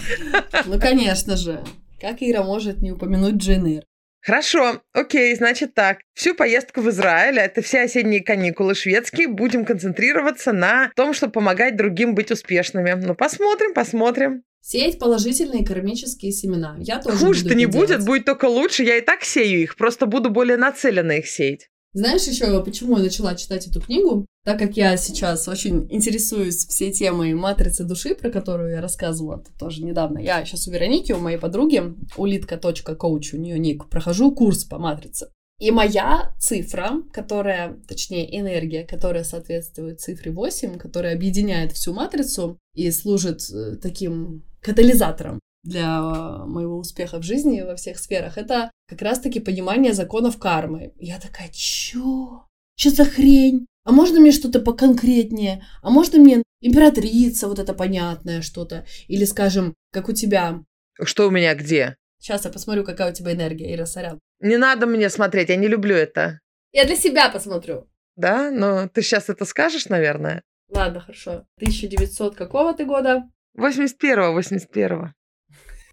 [0.68, 1.62] Ну, конечно же.
[2.00, 3.84] Как Ира может не упомянуть Джейн Эйр?
[4.22, 6.00] Хорошо, окей, значит так.
[6.14, 11.34] Всю поездку в Израиль, а это все осенние каникулы шведские, будем концентрироваться на том, чтобы
[11.34, 12.92] помогать другим быть успешными.
[12.94, 14.44] Ну, посмотрим, посмотрим.
[14.64, 16.76] Сеять положительные кармические семена.
[16.80, 18.06] Я тоже Хуже-то не это будет, делать.
[18.06, 18.84] будет только лучше.
[18.84, 21.71] Я и так сею их, просто буду более нацеленно их сеять.
[21.94, 24.26] Знаешь еще, почему я начала читать эту книгу?
[24.46, 29.84] Так как я сейчас очень интересуюсь всей темой матрицы души, про которую я рассказывала тоже
[29.84, 30.18] недавно.
[30.18, 31.84] Я сейчас у Вероники, у моей подруги,
[32.16, 35.28] улитка.коуч, у нее ник, прохожу курс по матрице.
[35.60, 42.90] И моя цифра, которая, точнее, энергия, которая соответствует цифре 8, которая объединяет всю матрицу и
[42.90, 46.02] служит э, таким катализатором для
[46.46, 50.94] моего успеха в жизни во всех сферах, это как раз-таки понимание законов кармы.
[50.98, 52.46] Я такая, чё?
[52.76, 53.66] Чё за хрень?
[53.84, 55.66] А можно мне что-то поконкретнее?
[55.82, 58.86] А можно мне императрица, вот это понятное что-то?
[59.08, 60.64] Или, скажем, как у тебя...
[61.02, 61.96] Что у меня где?
[62.20, 64.20] Сейчас я посмотрю, какая у тебя энергия, Ира, сорян.
[64.40, 66.40] Не надо мне смотреть, я не люблю это.
[66.72, 67.90] Я для себя посмотрю.
[68.16, 68.52] Да?
[68.52, 70.44] Но ты сейчас это скажешь, наверное?
[70.70, 71.46] Ладно, хорошо.
[71.58, 73.24] 1900 какого ты года?
[73.58, 75.14] 81-го, 81-го.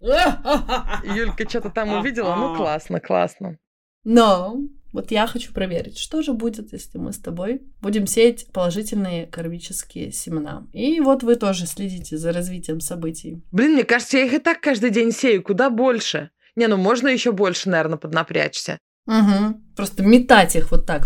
[1.15, 2.35] Юлька что-то там увидела?
[2.35, 3.57] Ну, классно, классно.
[4.03, 4.57] Но
[4.91, 10.11] вот я хочу проверить, что же будет, если мы с тобой будем сеять положительные кармические
[10.11, 10.65] семена.
[10.73, 13.43] И вот вы тоже следите за развитием событий.
[13.51, 16.31] Блин, мне кажется, я их и так каждый день сею, куда больше.
[16.55, 18.79] Не, ну можно еще больше, наверное, поднапрячься.
[19.05, 19.61] Угу.
[19.75, 21.05] Просто метать их вот так.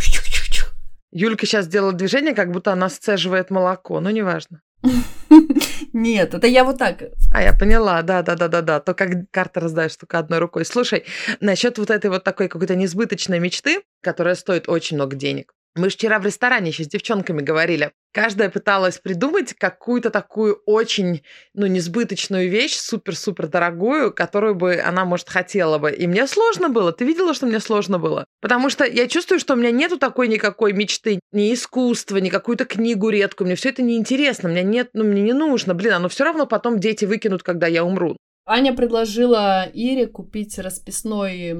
[1.11, 4.61] Юлька сейчас делала движение, как будто она сцеживает молоко, но неважно.
[5.93, 7.03] Нет, это я вот так.
[7.31, 8.79] А, я поняла, да-да-да-да-да.
[8.79, 10.65] То, как карты раздаешь только одной рукой.
[10.65, 11.05] Слушай,
[11.39, 15.53] насчет вот этой вот такой какой-то несбыточной мечты, которая стоит очень много денег.
[15.75, 17.91] Мы вчера в ресторане еще с девчонками говорили.
[18.13, 21.23] Каждая пыталась придумать какую-то такую очень,
[21.55, 25.91] ну, несбыточную вещь, супер-супер дорогую, которую бы она, может, хотела бы.
[25.91, 26.93] И мне сложно было.
[26.93, 28.25] Ты видела, что мне сложно было?
[28.39, 32.65] Потому что я чувствую, что у меня нету такой никакой мечты, ни искусства, ни какую-то
[32.65, 33.47] книгу редкую.
[33.47, 34.49] Мне все это неинтересно.
[34.49, 35.73] Мне нет, ну, мне не нужно.
[35.73, 38.15] Блин, оно все равно потом дети выкинут, когда я умру.
[38.45, 41.55] Аня предложила Ире купить расписной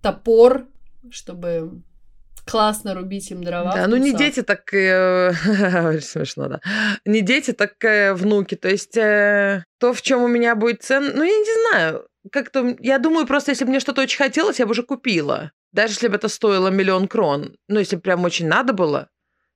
[0.00, 0.68] топор,
[1.10, 1.82] чтобы
[2.50, 3.74] классно рубить им дрова.
[3.74, 5.32] Да, ну не дети, так э,
[6.00, 6.60] смешно, да.
[7.04, 8.54] Не дети, так э, внуки.
[8.54, 12.06] То есть э, то, в чем у меня будет цен, ну я не знаю.
[12.32, 15.52] Как-то, я думаю, просто если бы мне что-то очень хотелось, я бы уже купила.
[15.72, 17.56] Даже если бы это стоило миллион крон.
[17.68, 19.08] Ну, если прям очень надо было,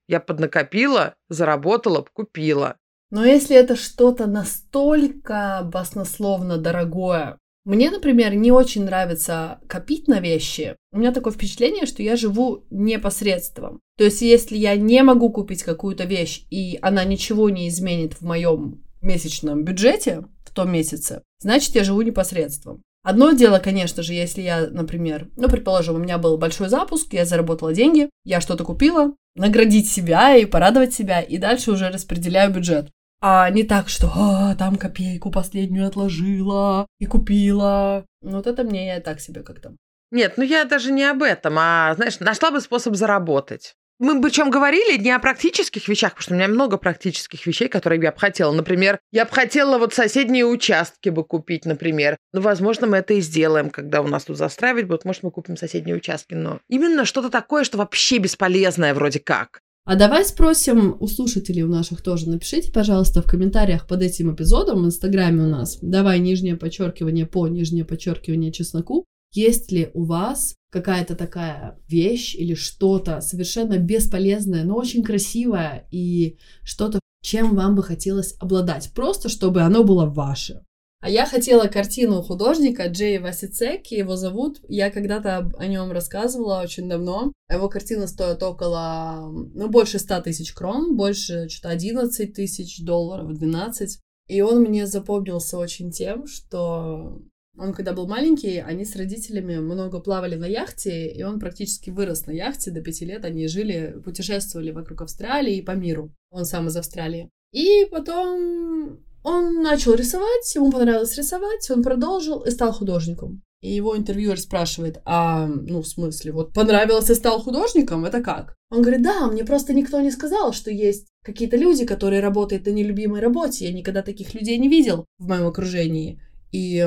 [0.07, 2.77] я поднакопила, заработала, купила.
[3.09, 10.75] Но если это что-то настолько баснословно дорогое, мне, например, не очень нравится копить на вещи.
[10.91, 13.79] У меня такое впечатление, что я живу непосредством.
[13.97, 18.21] То есть, если я не могу купить какую-то вещь, и она ничего не изменит в
[18.21, 22.81] моем месячном бюджете в том месяце, значит, я живу непосредством.
[23.03, 27.25] Одно дело, конечно же, если я, например, ну, предположим, у меня был большой запуск, я
[27.25, 32.89] заработала деньги, я что-то купила, наградить себя и порадовать себя, и дальше уже распределяю бюджет.
[33.25, 38.05] А не так, что а, там копейку последнюю отложила и купила.
[38.21, 39.77] Ну, вот это мне я так себе как-то.
[40.11, 43.75] Нет, ну я даже не об этом, а, знаешь, нашла бы способ заработать.
[43.97, 48.01] Мы причем говорили не о практических вещах, потому что у меня много практических вещей, которые
[48.01, 48.51] я бы хотела.
[48.51, 52.17] Например, я бы хотела вот соседние участки бы купить, например.
[52.33, 55.05] Ну, возможно, мы это и сделаем, когда у нас тут застраивать будут.
[55.05, 56.33] Может, мы купим соседние участки.
[56.33, 59.61] Но именно что-то такое, что вообще бесполезное вроде как.
[59.85, 62.29] А давай спросим у слушателей у наших тоже.
[62.29, 65.77] Напишите, пожалуйста, в комментариях под этим эпизодом в Инстаграме у нас.
[65.81, 69.05] Давай нижнее подчеркивание по нижнее подчеркивание чесноку.
[69.33, 76.37] Есть ли у вас какая-то такая вещь или что-то совершенно бесполезное, но очень красивое и
[76.63, 80.61] что-то, чем вам бы хотелось обладать, просто чтобы оно было ваше.
[81.03, 84.61] А я хотела картину художника Джей Васицеки, его зовут.
[84.69, 87.33] Я когда-то о нем рассказывала очень давно.
[87.51, 93.99] Его картина стоит около, ну, больше 100 тысяч крон, больше что-то 11 тысяч долларов, 12.
[94.29, 97.21] И он мне запомнился очень тем, что
[97.57, 102.27] он, когда был маленький, они с родителями много плавали на яхте, и он практически вырос
[102.27, 102.71] на яхте.
[102.71, 106.15] До пяти лет они жили, путешествовали вокруг Австралии и по миру.
[106.31, 107.29] Он сам из Австралии.
[107.51, 113.41] И потом он начал рисовать, ему понравилось рисовать, он продолжил и стал художником.
[113.61, 118.55] И его интервьюер спрашивает, а, ну, в смысле, вот понравилось и стал художником, это как?
[118.69, 122.71] Он говорит, да, мне просто никто не сказал, что есть какие-то люди, которые работают на
[122.71, 123.65] нелюбимой работе.
[123.65, 126.19] Я никогда таких людей не видел в моем окружении.
[126.51, 126.85] И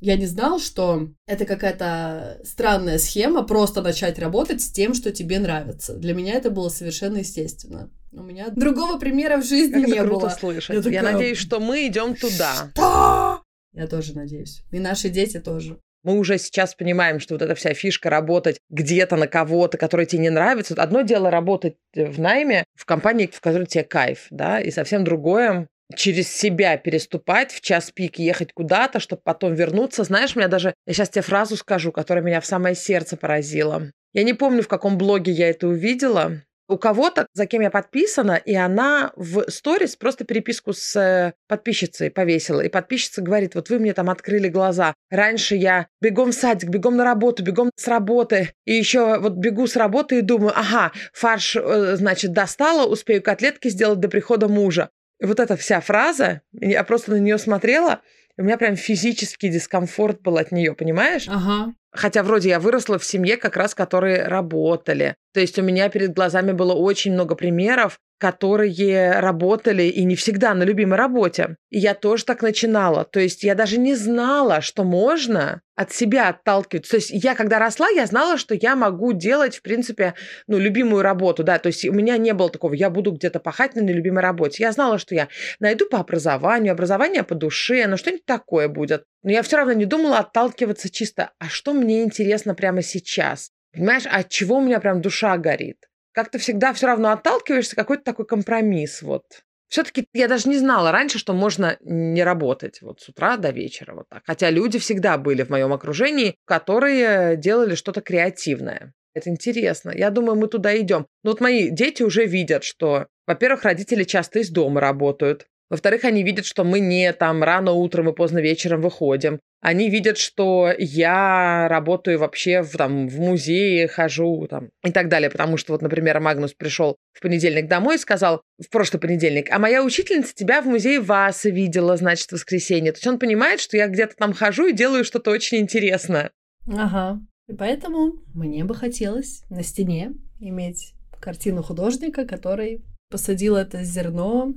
[0.00, 5.38] я не знал, что это какая-то странная схема просто начать работать с тем, что тебе
[5.38, 5.94] нравится.
[5.94, 7.90] Для меня это было совершенно естественно.
[8.12, 10.30] У меня другого примера в жизни как не это круто было.
[10.30, 10.76] слышать.
[10.76, 10.92] Я, такая...
[10.94, 12.70] я надеюсь, что мы идем туда.
[12.72, 13.42] Что?
[13.72, 14.62] Я тоже надеюсь.
[14.70, 15.78] И наши дети тоже.
[16.04, 20.22] Мы уже сейчас понимаем, что вот эта вся фишка работать где-то на кого-то, который тебе
[20.22, 20.74] не нравится.
[20.74, 25.68] Одно дело работать в найме в компании, в которой тебе кайф, да, и совсем другое
[25.94, 30.04] через себя переступать в час пик, ехать куда-то, чтобы потом вернуться.
[30.04, 33.90] Знаешь, меня даже, я сейчас тебе фразу скажу, которая меня в самое сердце поразила.
[34.12, 38.36] Я не помню, в каком блоге я это увидела, у кого-то, за кем я подписана,
[38.36, 42.60] и она в сторис просто переписку с э, подписчицей повесила.
[42.60, 44.94] И подписчица говорит, вот вы мне там открыли глаза.
[45.10, 48.52] Раньше я бегом в садик, бегом на работу, бегом с работы.
[48.66, 53.68] И еще вот бегу с работы и думаю, ага, фарш, э, значит, достала, успею котлетки
[53.68, 54.90] сделать до прихода мужа.
[55.20, 58.02] И вот эта вся фраза, я просто на нее смотрела,
[58.36, 61.26] у меня прям физический дискомфорт был от нее, понимаешь?
[61.28, 61.74] Ага.
[61.98, 65.16] Хотя вроде я выросла в семье как раз, которые работали.
[65.34, 70.54] То есть у меня перед глазами было очень много примеров, которые работали и не всегда
[70.54, 71.56] на любимой работе.
[71.70, 73.04] И я тоже так начинала.
[73.04, 76.92] То есть я даже не знала, что можно от себя отталкиваться.
[76.92, 80.14] То есть я, когда росла, я знала, что я могу делать, в принципе,
[80.46, 83.74] ну, любимую работу, да, то есть у меня не было такого, я буду где-то пахать
[83.74, 84.62] на нелюбимой работе.
[84.62, 89.04] Я знала, что я найду по образованию, образование по душе, но что-нибудь такое будет.
[89.22, 93.50] Но я все равно не думала отталкиваться чисто, а что мне интересно прямо сейчас?
[93.72, 95.88] Понимаешь, от чего у меня прям душа горит?
[96.18, 99.02] как-то всегда все равно отталкиваешься, какой-то такой компромисс.
[99.02, 99.22] Вот.
[99.68, 103.94] Все-таки я даже не знала раньше, что можно не работать вот с утра до вечера
[103.94, 104.24] вот так.
[104.26, 108.94] Хотя люди всегда были в моем окружении, которые делали что-то креативное.
[109.14, 109.92] Это интересно.
[109.94, 111.06] Я думаю, мы туда идем.
[111.22, 115.46] Но вот мои дети уже видят, что, во-первых, родители часто из дома работают.
[115.70, 119.38] Во-вторых, они видят, что мы не там рано утром и поздно вечером выходим.
[119.60, 125.30] Они видят, что я работаю вообще в, там, в музее, хожу там, и так далее.
[125.30, 129.58] Потому что вот, например, Магнус пришел в понедельник домой и сказал, в прошлый понедельник, а
[129.58, 132.92] моя учительница тебя в музее Васы видела, значит, в воскресенье.
[132.92, 136.30] То есть он понимает, что я где-то там хожу и делаю что-то очень интересное.
[136.66, 137.20] Ага.
[137.48, 144.54] И поэтому мне бы хотелось на стене иметь картину художника, который посадил это зерно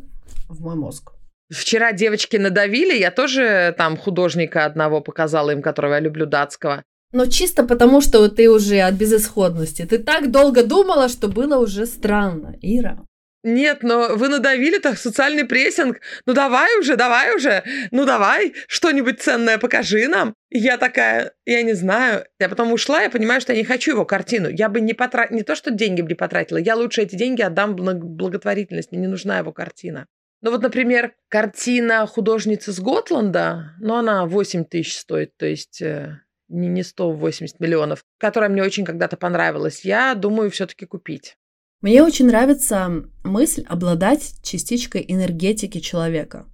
[0.50, 1.12] в мой мозг.
[1.52, 6.84] Вчера девочки надавили, я тоже там художника одного показала им, которого я люблю, датского.
[7.12, 9.86] Но чисто потому, что ты уже от безысходности.
[9.86, 13.06] Ты так долго думала, что было уже странно, Ира.
[13.44, 16.00] Нет, но вы надавили так социальный прессинг.
[16.28, 17.64] Ну давай уже, давай уже.
[17.90, 20.36] Ну давай, что-нибудь ценное покажи нам.
[20.52, 22.26] И я такая, я не знаю.
[22.40, 24.48] Я потом ушла, я понимаю, что я не хочу его картину.
[24.48, 27.42] Я бы не потратила, не то, что деньги бы не потратила, я лучше эти деньги
[27.42, 28.92] отдам в благотворительность.
[28.92, 30.06] Мне не нужна его картина.
[30.42, 36.20] Ну вот, например, картина художницы с Готланда, но она 8 тысяч стоит, то есть э,
[36.50, 39.86] не, не 180 миллионов, которая мне очень когда-то понравилась.
[39.86, 41.38] Я думаю все-таки купить.
[41.82, 46.46] Мне очень нравится мысль обладать частичкой энергетики человека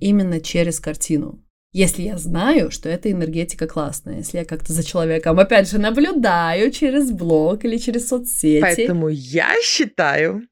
[0.00, 1.42] именно через картину.
[1.72, 6.70] Если я знаю, что эта энергетика классная, если я как-то за человеком, опять же, наблюдаю
[6.70, 8.60] через блог или через соцсети.
[8.60, 10.42] Поэтому я считаю,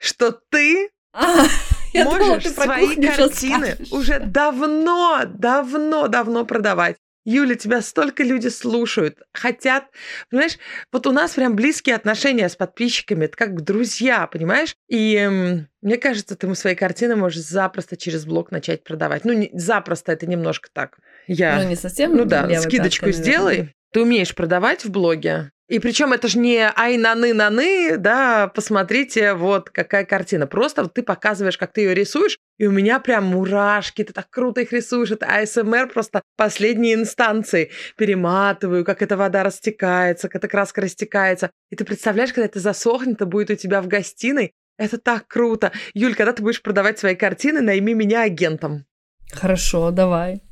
[0.00, 1.46] что ты а,
[1.96, 6.96] я можешь думала, свои картины уже давно, давно, давно продавать.
[7.26, 9.86] Юля, тебя столько люди слушают, хотят.
[10.30, 10.58] Понимаешь,
[10.92, 14.76] вот у нас прям близкие отношения с подписчиками, это как друзья, понимаешь?
[14.88, 19.24] И эм, мне кажется, ты свои картины можешь запросто через блог начать продавать.
[19.24, 20.98] Ну, не, запросто это немножко так.
[21.26, 21.60] Я...
[21.60, 22.16] Ну, не совсем.
[22.16, 23.74] Ну да, скидочку сделай.
[23.92, 29.34] Ты умеешь продавать в блоге, и причем это же не ай наны наны, да, посмотрите,
[29.34, 30.46] вот какая картина.
[30.46, 34.30] Просто вот ты показываешь, как ты ее рисуешь, и у меня прям мурашки, ты так
[34.30, 35.10] круто их рисуешь.
[35.10, 37.70] Это АСМР просто последние инстанции.
[37.96, 41.50] Перематываю, как эта вода растекается, как эта краска растекается.
[41.70, 44.52] И ты представляешь, когда это засохнет, это будет у тебя в гостиной.
[44.78, 45.72] Это так круто.
[45.94, 48.84] Юль, когда ты будешь продавать свои картины, найми меня агентом.
[49.32, 50.45] Хорошо, давай.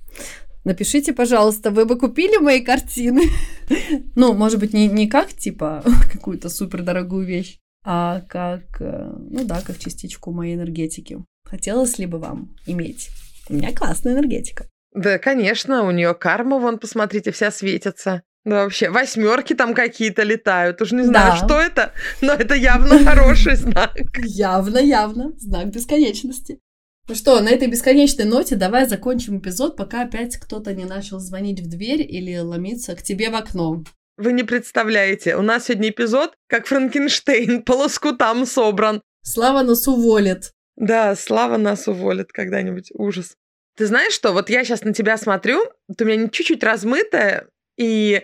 [0.65, 3.23] Напишите, пожалуйста, вы бы купили мои картины?
[4.17, 9.45] ну, может быть, не, не как, типа, какую-то супер дорогую вещь, а как, э, ну
[9.45, 11.19] да, как частичку моей энергетики.
[11.45, 13.11] Хотелось ли бы вам иметь?
[13.51, 14.67] У меня классная энергетика.
[14.95, 18.23] Да, конечно, у нее карма, вон, посмотрите, вся светится.
[18.45, 20.81] Да, вообще, восьмерки там какие-то летают.
[20.81, 21.37] Уж не знаю, да.
[21.37, 23.97] что это, но это явно хороший знак.
[24.19, 25.33] Явно, явно.
[25.39, 26.61] Знак бесконечности.
[27.07, 31.61] Ну что, на этой бесконечной ноте давай закончим эпизод, пока опять кто-то не начал звонить
[31.61, 33.85] в дверь или ломиться к тебе в окно.
[34.17, 39.03] Вы не представляете, у нас сегодня эпизод, как Франкенштейн, по лоскутам собран.
[39.23, 40.53] Слава нас уволит.
[40.77, 42.91] Да, Слава нас уволит когда-нибудь.
[42.95, 43.37] Ужас.
[43.77, 45.63] Ты знаешь что, вот я сейчас на тебя смотрю,
[45.95, 48.23] ты у меня чуть-чуть размытая, и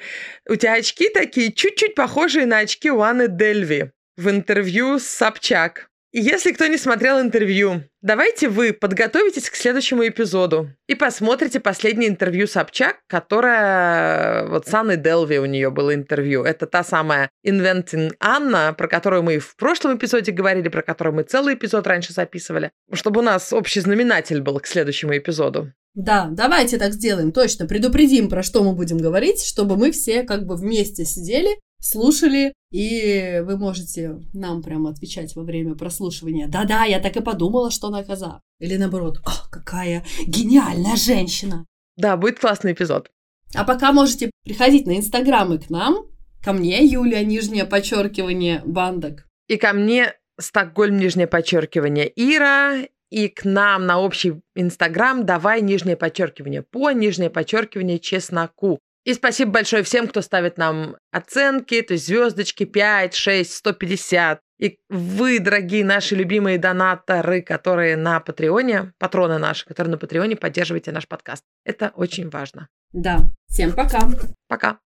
[0.48, 5.89] у тебя очки такие чуть-чуть похожие на очки у Анны Дельви в интервью с Собчак.
[6.12, 12.48] Если кто не смотрел интервью, давайте вы подготовитесь к следующему эпизоду и посмотрите последнее интервью
[12.48, 14.48] Собчак, которая...
[14.48, 16.42] Вот с Анной Делви у нее было интервью.
[16.42, 21.22] Это та самая Inventing Анна, про которую мы в прошлом эпизоде говорили, про которую мы
[21.22, 25.72] целый эпизод раньше записывали, чтобы у нас общий знаменатель был к следующему эпизоду.
[25.94, 30.44] Да, давайте так сделаем, точно, предупредим, про что мы будем говорить, чтобы мы все как
[30.44, 31.50] бы вместе сидели
[31.80, 36.46] слушали, и вы можете нам прямо отвечать во время прослушивания.
[36.46, 38.40] Да-да, я так и подумала, что она коза.
[38.60, 41.66] Или наоборот, ах, какая гениальная женщина.
[41.96, 43.10] Да, будет классный эпизод.
[43.54, 46.06] А пока можете приходить на инстаграмы к нам,
[46.42, 49.26] ко мне, Юлия, нижнее подчеркивание, бандок.
[49.48, 55.96] И ко мне, Стокгольм, нижнее подчеркивание, Ира, и к нам на общий инстаграм давай нижнее
[55.96, 58.78] подчеркивание по нижнее подчеркивание чесноку.
[59.04, 64.40] И спасибо большое всем, кто ставит нам оценки, то есть звездочки 5, 6, 150.
[64.58, 70.92] И вы, дорогие наши любимые донаторы, которые на Патреоне, патроны наши, которые на Патреоне поддерживаете
[70.92, 71.44] наш подкаст.
[71.64, 72.68] Это очень важно.
[72.92, 73.30] Да.
[73.46, 74.00] Всем пока.
[74.48, 74.78] Пока.